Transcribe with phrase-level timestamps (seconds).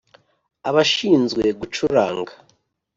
[0.69, 2.33] Abashinzwe gucuranga